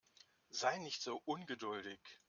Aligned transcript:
Sei 0.49 0.79
nicht 0.79 1.03
so 1.03 1.21
ungeduldig. 1.25 1.99